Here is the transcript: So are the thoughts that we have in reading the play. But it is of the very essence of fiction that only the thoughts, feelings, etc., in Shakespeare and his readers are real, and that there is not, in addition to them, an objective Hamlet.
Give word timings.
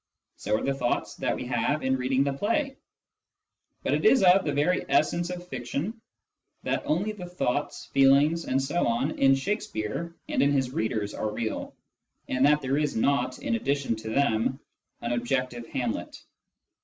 So 0.35 0.57
are 0.57 0.63
the 0.63 0.73
thoughts 0.73 1.13
that 1.17 1.35
we 1.35 1.45
have 1.45 1.83
in 1.83 1.95
reading 1.95 2.23
the 2.23 2.33
play. 2.33 2.75
But 3.83 3.93
it 3.93 4.03
is 4.03 4.23
of 4.23 4.43
the 4.43 4.51
very 4.51 4.83
essence 4.89 5.29
of 5.29 5.47
fiction 5.47 6.01
that 6.63 6.81
only 6.87 7.11
the 7.11 7.27
thoughts, 7.29 7.85
feelings, 7.85 8.47
etc., 8.47 9.11
in 9.15 9.35
Shakespeare 9.35 10.15
and 10.27 10.41
his 10.41 10.71
readers 10.71 11.13
are 11.13 11.31
real, 11.31 11.75
and 12.27 12.43
that 12.47 12.61
there 12.61 12.79
is 12.79 12.95
not, 12.95 13.37
in 13.43 13.53
addition 13.53 13.95
to 13.97 14.09
them, 14.09 14.59
an 15.01 15.11
objective 15.11 15.67
Hamlet. 15.67 16.17